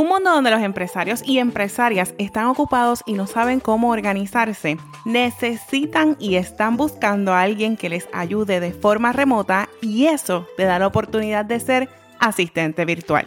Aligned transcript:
Un 0.00 0.08
mundo 0.08 0.30
donde 0.30 0.50
los 0.50 0.62
empresarios 0.62 1.22
y 1.26 1.40
empresarias 1.40 2.14
están 2.16 2.46
ocupados 2.46 3.02
y 3.04 3.12
no 3.12 3.26
saben 3.26 3.60
cómo 3.60 3.90
organizarse, 3.90 4.78
necesitan 5.04 6.16
y 6.18 6.36
están 6.36 6.78
buscando 6.78 7.34
a 7.34 7.42
alguien 7.42 7.76
que 7.76 7.90
les 7.90 8.08
ayude 8.10 8.60
de 8.60 8.72
forma 8.72 9.12
remota 9.12 9.68
y 9.82 10.06
eso 10.06 10.46
te 10.56 10.64
da 10.64 10.78
la 10.78 10.86
oportunidad 10.86 11.44
de 11.44 11.60
ser 11.60 11.90
asistente 12.18 12.86
virtual. 12.86 13.26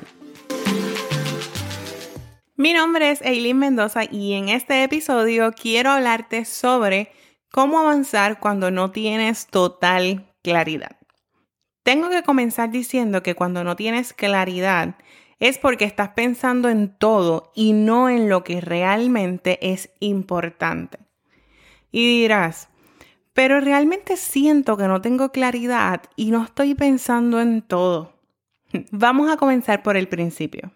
Mi 2.55 2.73
nombre 2.73 3.11
es 3.11 3.21
Eileen 3.21 3.59
Mendoza 3.59 4.05
y 4.09 4.33
en 4.33 4.49
este 4.49 4.81
episodio 4.83 5.51
quiero 5.51 5.91
hablarte 5.91 6.43
sobre 6.43 7.11
cómo 7.51 7.81
avanzar 7.81 8.39
cuando 8.39 8.71
no 8.71 8.89
tienes 8.89 9.45
total 9.45 10.33
claridad. 10.41 10.97
Tengo 11.83 12.09
que 12.09 12.23
comenzar 12.23 12.71
diciendo 12.71 13.21
que 13.21 13.35
cuando 13.35 13.63
no 13.63 13.75
tienes 13.75 14.13
claridad, 14.13 14.95
es 15.39 15.57
porque 15.57 15.85
estás 15.85 16.09
pensando 16.09 16.69
en 16.69 16.95
todo 16.97 17.51
y 17.55 17.73
no 17.73 18.09
en 18.09 18.29
lo 18.29 18.43
que 18.43 18.61
realmente 18.61 19.59
es 19.73 19.89
importante. 19.99 20.99
Y 21.91 22.21
dirás, 22.21 22.69
pero 23.33 23.59
realmente 23.59 24.15
siento 24.15 24.77
que 24.77 24.87
no 24.87 25.01
tengo 25.01 25.31
claridad 25.31 26.01
y 26.15 26.31
no 26.31 26.43
estoy 26.43 26.75
pensando 26.75 27.41
en 27.41 27.61
todo. 27.61 28.13
Vamos 28.91 29.31
a 29.31 29.37
comenzar 29.37 29.83
por 29.83 29.97
el 29.97 30.07
principio. 30.07 30.71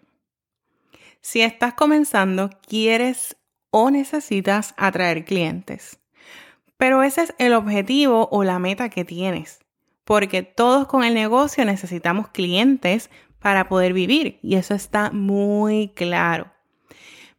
Si 1.20 1.40
estás 1.40 1.74
comenzando, 1.74 2.50
quieres 2.66 3.36
o 3.70 3.90
necesitas 3.90 4.74
atraer 4.76 5.24
clientes. 5.24 6.00
Pero 6.76 7.02
ese 7.02 7.22
es 7.22 7.34
el 7.38 7.54
objetivo 7.54 8.28
o 8.30 8.44
la 8.44 8.58
meta 8.58 8.88
que 8.88 9.04
tienes. 9.04 9.60
Porque 10.04 10.42
todos 10.42 10.86
con 10.86 11.04
el 11.04 11.14
negocio 11.14 11.64
necesitamos 11.64 12.28
clientes 12.28 13.10
para 13.40 13.68
poder 13.68 13.92
vivir 13.92 14.38
y 14.42 14.56
eso 14.56 14.74
está 14.74 15.10
muy 15.10 15.92
claro. 15.94 16.52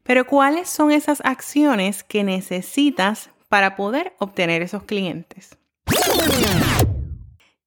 Pero 0.03 0.25
¿cuáles 0.25 0.69
son 0.69 0.91
esas 0.91 1.21
acciones 1.23 2.03
que 2.03 2.23
necesitas 2.23 3.29
para 3.47 3.75
poder 3.75 4.13
obtener 4.19 4.61
esos 4.61 4.83
clientes? 4.83 5.57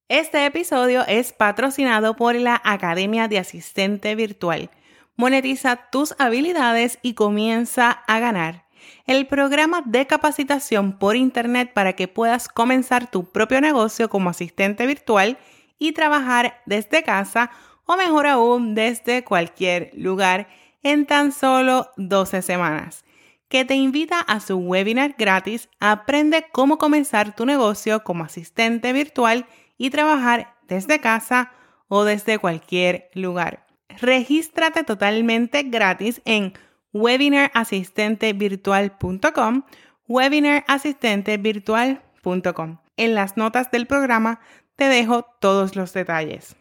Este 0.09 0.45
episodio 0.45 1.05
es 1.07 1.33
patrocinado 1.33 2.15
por 2.15 2.35
la 2.35 2.61
Academia 2.63 3.27
de 3.27 3.39
Asistente 3.39 4.13
Virtual. 4.15 4.69
Monetiza 5.15 5.89
tus 5.91 6.15
habilidades 6.19 6.99
y 7.01 7.13
comienza 7.13 7.91
a 7.91 8.19
ganar. 8.19 8.65
El 9.05 9.27
programa 9.27 9.81
de 9.85 10.05
capacitación 10.05 10.97
por 10.99 11.15
Internet 11.15 11.71
para 11.73 11.93
que 11.93 12.07
puedas 12.07 12.47
comenzar 12.47 13.09
tu 13.09 13.31
propio 13.31 13.61
negocio 13.61 14.09
como 14.09 14.29
asistente 14.29 14.85
virtual 14.85 15.37
y 15.79 15.93
trabajar 15.93 16.61
desde 16.65 17.03
casa 17.03 17.51
o 17.85 17.97
mejor 17.97 18.27
aún 18.27 18.75
desde 18.75 19.23
cualquier 19.23 19.91
lugar 19.93 20.47
en 20.83 21.05
tan 21.05 21.31
solo 21.31 21.89
12 21.97 22.41
semanas, 22.41 23.05
que 23.47 23.63
te 23.65 23.75
invita 23.75 24.19
a 24.19 24.39
su 24.39 24.57
webinar 24.57 25.15
gratis 25.17 25.69
Aprende 25.79 26.45
cómo 26.51 26.77
comenzar 26.77 27.35
tu 27.35 27.45
negocio 27.45 28.03
como 28.03 28.23
asistente 28.23 28.93
virtual 28.93 29.47
y 29.77 29.89
trabajar 29.89 30.55
desde 30.67 30.99
casa 30.99 31.51
o 31.87 32.03
desde 32.03 32.37
cualquier 32.39 33.09
lugar. 33.13 33.65
Regístrate 34.01 34.83
totalmente 34.83 35.63
gratis 35.63 36.21
en 36.25 36.53
webinarasistentevirtual.com, 36.93 39.63
webinarasistentevirtual.com. 40.07 42.77
En 42.95 43.15
las 43.15 43.35
notas 43.37 43.71
del 43.71 43.87
programa 43.87 44.39
te 44.75 44.83
dejo 44.85 45.25
todos 45.39 45.75
los 45.75 45.93
detalles. 45.93 46.55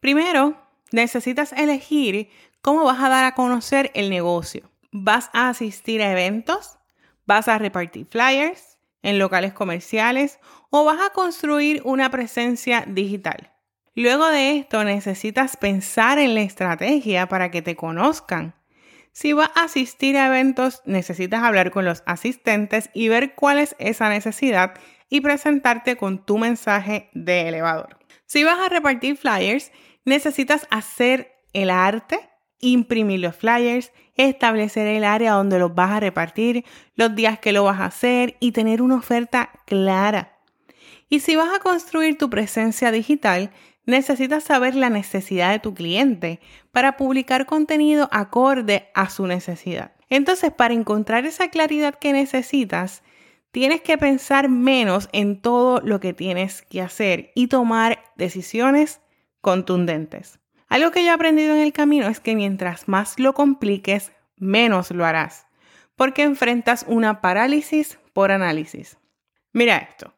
Primero, 0.00 0.56
necesitas 0.90 1.52
elegir 1.52 2.28
cómo 2.60 2.84
vas 2.84 3.00
a 3.00 3.08
dar 3.08 3.24
a 3.24 3.34
conocer 3.34 3.90
el 3.94 4.10
negocio. 4.10 4.70
¿Vas 4.90 5.30
a 5.32 5.48
asistir 5.48 6.02
a 6.02 6.12
eventos? 6.12 6.78
¿Vas 7.26 7.48
a 7.48 7.58
repartir 7.58 8.06
flyers 8.06 8.78
en 9.02 9.18
locales 9.18 9.52
comerciales? 9.52 10.38
¿O 10.70 10.84
vas 10.84 11.00
a 11.00 11.12
construir 11.12 11.82
una 11.84 12.10
presencia 12.10 12.84
digital? 12.86 13.52
Luego 13.94 14.28
de 14.28 14.58
esto 14.58 14.84
necesitas 14.84 15.56
pensar 15.56 16.18
en 16.18 16.34
la 16.34 16.40
estrategia 16.40 17.26
para 17.28 17.50
que 17.50 17.62
te 17.62 17.76
conozcan. 17.76 18.54
Si 19.12 19.34
vas 19.34 19.50
a 19.54 19.64
asistir 19.64 20.16
a 20.16 20.28
eventos, 20.28 20.82
necesitas 20.86 21.42
hablar 21.42 21.70
con 21.70 21.84
los 21.84 22.02
asistentes 22.06 22.88
y 22.94 23.08
ver 23.08 23.34
cuál 23.34 23.58
es 23.58 23.76
esa 23.78 24.08
necesidad 24.08 24.72
y 25.10 25.20
presentarte 25.20 25.96
con 25.96 26.24
tu 26.24 26.38
mensaje 26.38 27.10
de 27.12 27.48
elevador. 27.48 27.98
Si 28.32 28.44
vas 28.44 28.58
a 28.58 28.70
repartir 28.70 29.18
flyers, 29.18 29.72
necesitas 30.06 30.66
hacer 30.70 31.34
el 31.52 31.68
arte, 31.68 32.18
imprimir 32.60 33.20
los 33.20 33.36
flyers, 33.36 33.92
establecer 34.16 34.86
el 34.86 35.04
área 35.04 35.32
donde 35.32 35.58
los 35.58 35.74
vas 35.74 35.90
a 35.90 36.00
repartir, 36.00 36.64
los 36.94 37.14
días 37.14 37.38
que 37.40 37.52
lo 37.52 37.64
vas 37.64 37.78
a 37.78 37.84
hacer 37.84 38.38
y 38.40 38.52
tener 38.52 38.80
una 38.80 38.96
oferta 38.96 39.50
clara. 39.66 40.38
Y 41.10 41.20
si 41.20 41.36
vas 41.36 41.54
a 41.54 41.58
construir 41.58 42.16
tu 42.16 42.30
presencia 42.30 42.90
digital, 42.90 43.50
necesitas 43.84 44.44
saber 44.44 44.76
la 44.76 44.88
necesidad 44.88 45.50
de 45.50 45.58
tu 45.58 45.74
cliente 45.74 46.40
para 46.70 46.96
publicar 46.96 47.44
contenido 47.44 48.08
acorde 48.12 48.88
a 48.94 49.10
su 49.10 49.26
necesidad. 49.26 49.92
Entonces, 50.08 50.50
para 50.50 50.72
encontrar 50.72 51.26
esa 51.26 51.50
claridad 51.50 51.96
que 51.96 52.14
necesitas, 52.14 53.02
tienes 53.52 53.82
que 53.82 53.98
pensar 53.98 54.48
menos 54.48 55.08
en 55.12 55.40
todo 55.40 55.80
lo 55.80 56.00
que 56.00 56.12
tienes 56.12 56.62
que 56.62 56.82
hacer 56.82 57.30
y 57.34 57.46
tomar 57.46 58.02
decisiones 58.16 59.00
contundentes. 59.40 60.40
Algo 60.68 60.90
que 60.90 61.04
yo 61.04 61.10
he 61.10 61.14
aprendido 61.14 61.54
en 61.54 61.60
el 61.60 61.72
camino 61.72 62.08
es 62.08 62.18
que 62.18 62.34
mientras 62.34 62.88
más 62.88 63.18
lo 63.18 63.34
compliques, 63.34 64.12
menos 64.36 64.90
lo 64.90 65.04
harás, 65.04 65.46
porque 65.96 66.22
enfrentas 66.22 66.86
una 66.88 67.20
parálisis 67.20 67.98
por 68.14 68.32
análisis. 68.32 68.96
Mira 69.52 69.76
esto. 69.76 70.14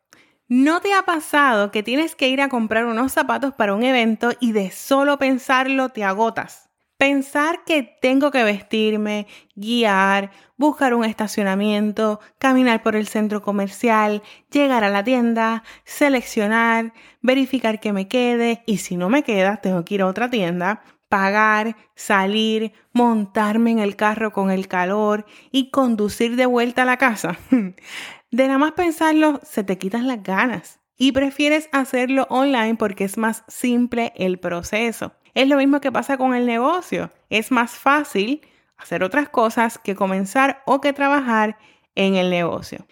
¿No 0.46 0.80
te 0.80 0.92
ha 0.94 1.02
pasado 1.02 1.72
que 1.72 1.82
tienes 1.82 2.14
que 2.14 2.28
ir 2.28 2.40
a 2.40 2.48
comprar 2.48 2.84
unos 2.84 3.12
zapatos 3.12 3.52
para 3.54 3.74
un 3.74 3.82
evento 3.82 4.30
y 4.38 4.52
de 4.52 4.70
solo 4.70 5.18
pensarlo 5.18 5.88
te 5.88 6.04
agotas? 6.04 6.70
Pensar 7.04 7.64
que 7.66 7.82
tengo 7.82 8.30
que 8.30 8.42
vestirme, 8.44 9.26
guiar, 9.54 10.30
buscar 10.56 10.94
un 10.94 11.04
estacionamiento, 11.04 12.18
caminar 12.38 12.82
por 12.82 12.96
el 12.96 13.08
centro 13.08 13.42
comercial, 13.42 14.22
llegar 14.50 14.84
a 14.84 14.88
la 14.88 15.04
tienda, 15.04 15.64
seleccionar, 15.84 16.94
verificar 17.20 17.78
que 17.78 17.92
me 17.92 18.08
quede 18.08 18.62
y 18.64 18.78
si 18.78 18.96
no 18.96 19.10
me 19.10 19.22
queda, 19.22 19.58
tengo 19.58 19.84
que 19.84 19.96
ir 19.96 20.00
a 20.00 20.06
otra 20.06 20.30
tienda, 20.30 20.82
pagar, 21.10 21.76
salir, 21.94 22.72
montarme 22.94 23.72
en 23.72 23.80
el 23.80 23.96
carro 23.96 24.32
con 24.32 24.50
el 24.50 24.66
calor 24.66 25.26
y 25.52 25.68
conducir 25.68 26.36
de 26.36 26.46
vuelta 26.46 26.84
a 26.84 26.86
la 26.86 26.96
casa. 26.96 27.36
De 28.30 28.46
nada 28.46 28.56
más 28.56 28.72
pensarlo, 28.72 29.40
se 29.42 29.62
te 29.62 29.76
quitan 29.76 30.08
las 30.08 30.22
ganas 30.22 30.80
y 30.96 31.12
prefieres 31.12 31.68
hacerlo 31.70 32.26
online 32.30 32.76
porque 32.76 33.04
es 33.04 33.18
más 33.18 33.44
simple 33.46 34.14
el 34.16 34.38
proceso. 34.38 35.12
Es 35.34 35.48
lo 35.48 35.56
mismo 35.56 35.80
que 35.80 35.92
pasa 35.92 36.16
con 36.16 36.34
el 36.34 36.46
negocio. 36.46 37.10
Es 37.28 37.50
más 37.50 37.72
fácil 37.72 38.40
hacer 38.76 39.02
otras 39.02 39.28
cosas 39.28 39.78
que 39.78 39.94
comenzar 39.94 40.62
o 40.66 40.80
que 40.80 40.92
trabajar 40.92 41.58
en 41.94 42.14
el 42.14 42.30
negocio. 42.30 42.86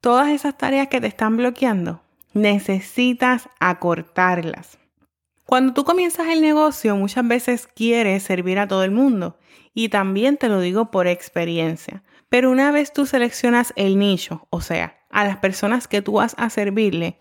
Todas 0.00 0.28
esas 0.28 0.56
tareas 0.58 0.88
que 0.88 1.00
te 1.00 1.06
están 1.06 1.36
bloqueando, 1.36 2.02
necesitas 2.34 3.48
acortarlas. 3.60 4.78
Cuando 5.46 5.72
tú 5.72 5.84
comienzas 5.84 6.28
el 6.28 6.40
negocio, 6.40 6.96
muchas 6.96 7.26
veces 7.26 7.66
quieres 7.66 8.22
servir 8.22 8.58
a 8.58 8.68
todo 8.68 8.84
el 8.84 8.90
mundo. 8.90 9.38
Y 9.72 9.88
también 9.88 10.36
te 10.36 10.48
lo 10.48 10.60
digo 10.60 10.90
por 10.90 11.06
experiencia. 11.06 12.02
Pero 12.28 12.50
una 12.50 12.70
vez 12.70 12.92
tú 12.92 13.06
seleccionas 13.06 13.72
el 13.76 13.98
nicho, 13.98 14.46
o 14.50 14.60
sea, 14.60 14.98
a 15.10 15.24
las 15.24 15.36
personas 15.38 15.86
que 15.86 16.02
tú 16.02 16.14
vas 16.14 16.34
a 16.38 16.50
servirle, 16.50 17.18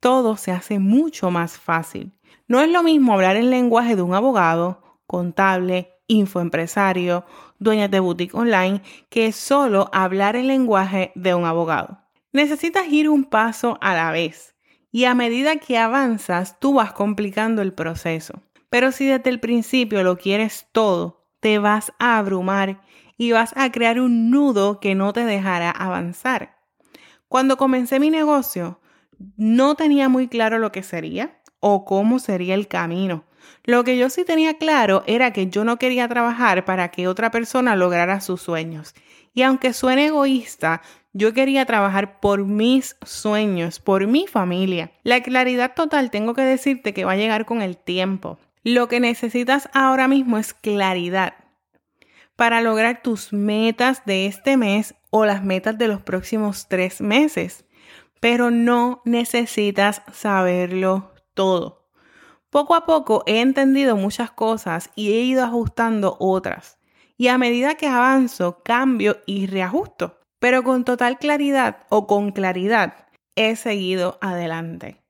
todo 0.00 0.36
se 0.36 0.52
hace 0.52 0.78
mucho 0.78 1.30
más 1.30 1.58
fácil. 1.58 2.12
No 2.52 2.60
es 2.60 2.68
lo 2.68 2.82
mismo 2.82 3.14
hablar 3.14 3.36
el 3.36 3.48
lenguaje 3.48 3.96
de 3.96 4.02
un 4.02 4.12
abogado, 4.12 5.00
contable, 5.06 5.94
infoempresario, 6.06 7.24
dueña 7.58 7.88
de 7.88 7.98
boutique 7.98 8.36
online, 8.36 8.82
que 9.08 9.32
solo 9.32 9.88
hablar 9.90 10.36
el 10.36 10.48
lenguaje 10.48 11.12
de 11.14 11.34
un 11.34 11.46
abogado. 11.46 12.00
Necesitas 12.30 12.88
ir 12.88 13.08
un 13.08 13.24
paso 13.24 13.78
a 13.80 13.94
la 13.94 14.10
vez 14.10 14.54
y 14.90 15.04
a 15.06 15.14
medida 15.14 15.56
que 15.56 15.78
avanzas 15.78 16.60
tú 16.60 16.74
vas 16.74 16.92
complicando 16.92 17.62
el 17.62 17.72
proceso. 17.72 18.42
Pero 18.68 18.92
si 18.92 19.06
desde 19.06 19.30
el 19.30 19.40
principio 19.40 20.02
lo 20.02 20.18
quieres 20.18 20.68
todo, 20.72 21.24
te 21.40 21.58
vas 21.58 21.94
a 21.98 22.18
abrumar 22.18 22.82
y 23.16 23.32
vas 23.32 23.54
a 23.56 23.72
crear 23.72 23.98
un 23.98 24.30
nudo 24.30 24.78
que 24.78 24.94
no 24.94 25.14
te 25.14 25.24
dejará 25.24 25.70
avanzar. 25.70 26.58
Cuando 27.28 27.56
comencé 27.56 27.98
mi 27.98 28.10
negocio, 28.10 28.78
no 29.38 29.74
tenía 29.74 30.10
muy 30.10 30.28
claro 30.28 30.58
lo 30.58 30.70
que 30.70 30.82
sería 30.82 31.38
o 31.62 31.84
cómo 31.84 32.18
sería 32.18 32.54
el 32.54 32.68
camino. 32.68 33.24
Lo 33.64 33.84
que 33.84 33.96
yo 33.96 34.10
sí 34.10 34.24
tenía 34.24 34.58
claro 34.58 35.04
era 35.06 35.32
que 35.32 35.46
yo 35.46 35.64
no 35.64 35.78
quería 35.78 36.08
trabajar 36.08 36.64
para 36.64 36.90
que 36.90 37.06
otra 37.06 37.30
persona 37.30 37.76
lograra 37.76 38.20
sus 38.20 38.42
sueños. 38.42 38.94
Y 39.32 39.42
aunque 39.42 39.72
suene 39.72 40.06
egoísta, 40.06 40.82
yo 41.12 41.32
quería 41.32 41.64
trabajar 41.64 42.20
por 42.20 42.44
mis 42.44 42.96
sueños, 43.02 43.78
por 43.78 44.08
mi 44.08 44.26
familia. 44.26 44.90
La 45.04 45.22
claridad 45.22 45.74
total 45.74 46.10
tengo 46.10 46.34
que 46.34 46.42
decirte 46.42 46.92
que 46.92 47.04
va 47.04 47.12
a 47.12 47.16
llegar 47.16 47.46
con 47.46 47.62
el 47.62 47.76
tiempo. 47.76 48.38
Lo 48.64 48.88
que 48.88 48.98
necesitas 48.98 49.68
ahora 49.72 50.08
mismo 50.08 50.38
es 50.38 50.54
claridad 50.54 51.34
para 52.34 52.60
lograr 52.60 53.02
tus 53.02 53.32
metas 53.32 54.04
de 54.04 54.26
este 54.26 54.56
mes 54.56 54.96
o 55.10 55.24
las 55.24 55.44
metas 55.44 55.78
de 55.78 55.86
los 55.86 56.02
próximos 56.02 56.66
tres 56.68 57.00
meses. 57.00 57.64
Pero 58.18 58.50
no 58.50 59.00
necesitas 59.04 60.02
saberlo 60.12 61.11
todo. 61.34 61.88
Poco 62.50 62.74
a 62.74 62.84
poco 62.84 63.22
he 63.26 63.40
entendido 63.40 63.96
muchas 63.96 64.30
cosas 64.30 64.90
y 64.94 65.12
he 65.12 65.22
ido 65.22 65.42
ajustando 65.42 66.16
otras. 66.20 66.78
Y 67.16 67.28
a 67.28 67.38
medida 67.38 67.76
que 67.76 67.86
avanzo, 67.86 68.62
cambio 68.62 69.18
y 69.26 69.46
reajusto. 69.46 70.18
Pero 70.38 70.62
con 70.62 70.84
total 70.84 71.18
claridad 71.18 71.86
o 71.88 72.06
con 72.06 72.32
claridad 72.32 73.06
he 73.36 73.56
seguido 73.56 74.18
adelante. 74.20 75.02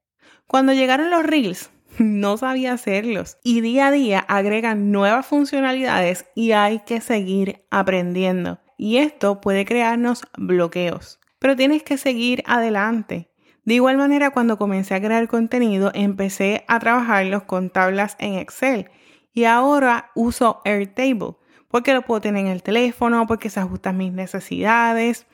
Cuando 0.46 0.72
llegaron 0.72 1.10
los 1.10 1.24
reels, 1.24 1.70
no 1.98 2.36
sabía 2.36 2.74
hacerlos 2.74 3.38
y 3.42 3.60
día 3.60 3.88
a 3.88 3.90
día 3.90 4.20
agregan 4.20 4.92
nuevas 4.92 5.26
funcionalidades 5.26 6.26
y 6.34 6.52
hay 6.52 6.80
que 6.80 7.00
seguir 7.00 7.64
aprendiendo. 7.70 8.60
Y 8.78 8.98
esto 8.98 9.40
puede 9.40 9.64
crearnos 9.64 10.22
bloqueos, 10.36 11.18
pero 11.38 11.56
tienes 11.56 11.82
que 11.82 11.98
seguir 11.98 12.42
adelante. 12.46 13.31
De 13.64 13.74
igual 13.74 13.96
manera, 13.96 14.30
cuando 14.30 14.58
comencé 14.58 14.94
a 14.94 15.00
crear 15.00 15.28
contenido, 15.28 15.90
empecé 15.94 16.64
a 16.68 16.80
trabajarlos 16.80 17.44
con 17.44 17.70
tablas 17.70 18.16
en 18.18 18.34
Excel 18.34 18.90
y 19.32 19.44
ahora 19.44 20.10
uso 20.14 20.60
Airtable 20.64 21.36
porque 21.68 21.94
lo 21.94 22.02
puedo 22.02 22.20
tener 22.20 22.44
en 22.44 22.52
el 22.52 22.62
teléfono, 22.62 23.26
porque 23.26 23.48
se 23.48 23.60
ajusta 23.60 23.90
a 23.90 23.94
mis 23.94 24.12
necesidades 24.12 25.26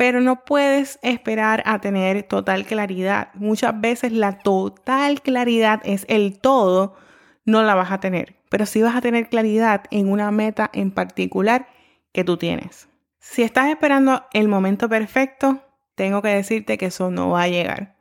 pero 0.00 0.22
no 0.22 0.46
puedes 0.46 0.98
esperar 1.02 1.62
a 1.66 1.78
tener 1.78 2.22
total 2.22 2.64
claridad. 2.64 3.28
Muchas 3.34 3.78
veces 3.82 4.12
la 4.12 4.38
total 4.38 5.20
claridad 5.20 5.82
es 5.84 6.06
el 6.08 6.38
todo, 6.38 6.96
no 7.44 7.62
la 7.62 7.74
vas 7.74 7.92
a 7.92 8.00
tener, 8.00 8.34
pero 8.48 8.64
sí 8.64 8.80
vas 8.80 8.96
a 8.96 9.02
tener 9.02 9.28
claridad 9.28 9.82
en 9.90 10.10
una 10.10 10.30
meta 10.30 10.70
en 10.72 10.90
particular 10.90 11.68
que 12.12 12.24
tú 12.24 12.38
tienes. 12.38 12.88
Si 13.18 13.42
estás 13.42 13.68
esperando 13.68 14.24
el 14.32 14.48
momento 14.48 14.88
perfecto, 14.88 15.60
tengo 15.94 16.22
que 16.22 16.28
decirte 16.28 16.78
que 16.78 16.86
eso 16.86 17.10
no 17.10 17.30
va 17.30 17.42
a 17.42 17.48
llegar. 17.48 17.96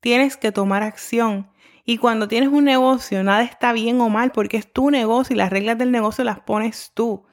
Tienes 0.00 0.36
que 0.36 0.52
tomar 0.52 0.82
acción. 0.82 1.50
Y 1.84 1.98
cuando 1.98 2.28
tienes 2.28 2.50
un 2.50 2.64
negocio, 2.64 3.24
nada 3.24 3.42
está 3.42 3.72
bien 3.72 4.00
o 4.00 4.08
mal 4.08 4.30
porque 4.32 4.58
es 4.58 4.72
tu 4.72 4.90
negocio 4.90 5.34
y 5.34 5.38
las 5.38 5.50
reglas 5.50 5.78
del 5.78 5.90
negocio 5.90 6.24
las 6.24 6.40
pones 6.40 6.92
tú. 6.94 7.24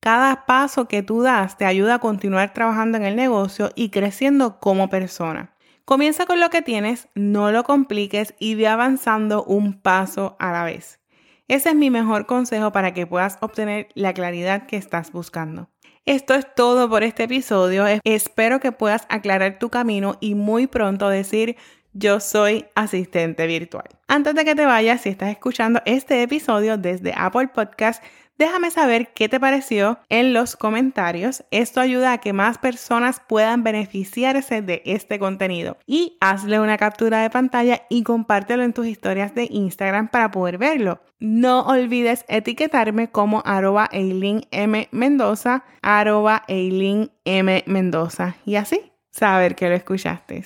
Cada 0.00 0.46
paso 0.46 0.86
que 0.86 1.02
tú 1.02 1.22
das 1.22 1.56
te 1.56 1.64
ayuda 1.64 1.94
a 1.94 1.98
continuar 1.98 2.52
trabajando 2.52 2.98
en 2.98 3.04
el 3.04 3.16
negocio 3.16 3.70
y 3.74 3.88
creciendo 3.88 4.60
como 4.60 4.88
persona. 4.88 5.56
Comienza 5.84 6.26
con 6.26 6.40
lo 6.40 6.50
que 6.50 6.62
tienes, 6.62 7.08
no 7.14 7.52
lo 7.52 7.64
compliques 7.64 8.34
y 8.38 8.54
ve 8.56 8.66
avanzando 8.66 9.44
un 9.44 9.80
paso 9.80 10.36
a 10.38 10.52
la 10.52 10.64
vez. 10.64 11.00
Ese 11.48 11.70
es 11.70 11.74
mi 11.76 11.90
mejor 11.90 12.26
consejo 12.26 12.72
para 12.72 12.92
que 12.92 13.06
puedas 13.06 13.38
obtener 13.40 13.88
la 13.94 14.12
claridad 14.12 14.66
que 14.66 14.76
estás 14.76 15.12
buscando. 15.12 15.70
Esto 16.06 16.34
es 16.34 16.46
todo 16.54 16.88
por 16.88 17.02
este 17.02 17.24
episodio. 17.24 17.84
Espero 18.04 18.60
que 18.60 18.70
puedas 18.70 19.06
aclarar 19.08 19.58
tu 19.58 19.70
camino 19.70 20.16
y 20.20 20.36
muy 20.36 20.68
pronto 20.68 21.08
decir 21.08 21.56
yo 21.94 22.20
soy 22.20 22.66
asistente 22.76 23.44
virtual. 23.48 23.86
Antes 24.06 24.36
de 24.36 24.44
que 24.44 24.54
te 24.54 24.66
vayas, 24.66 25.00
si 25.00 25.08
estás 25.08 25.30
escuchando 25.30 25.82
este 25.84 26.22
episodio 26.22 26.78
desde 26.78 27.12
Apple 27.16 27.48
Podcast, 27.48 28.04
Déjame 28.38 28.70
saber 28.70 29.12
qué 29.14 29.28
te 29.28 29.40
pareció 29.40 29.98
en 30.08 30.34
los 30.34 30.56
comentarios. 30.56 31.44
Esto 31.50 31.80
ayuda 31.80 32.12
a 32.12 32.18
que 32.18 32.32
más 32.32 32.58
personas 32.58 33.20
puedan 33.26 33.64
beneficiarse 33.64 34.60
de 34.60 34.82
este 34.84 35.18
contenido. 35.18 35.78
Y 35.86 36.18
hazle 36.20 36.60
una 36.60 36.76
captura 36.76 37.22
de 37.22 37.30
pantalla 37.30 37.82
y 37.88 38.02
compártelo 38.02 38.62
en 38.62 38.74
tus 38.74 38.86
historias 38.86 39.34
de 39.34 39.48
Instagram 39.50 40.08
para 40.08 40.30
poder 40.30 40.58
verlo. 40.58 41.00
No 41.18 41.62
olvides 41.62 42.26
etiquetarme 42.28 43.08
como 43.08 43.42
arroba 43.46 43.88
M. 43.90 44.88
Mendoza, 44.90 45.64
arroba 45.80 46.44
M. 46.46 47.64
Mendoza. 47.66 48.36
Y 48.44 48.56
así 48.56 48.92
saber 49.10 49.54
que 49.54 49.68
lo 49.68 49.74
escuchaste. 49.74 50.44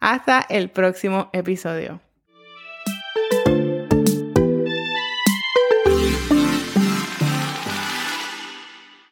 Hasta 0.00 0.44
el 0.48 0.68
próximo 0.70 1.30
episodio. 1.32 2.00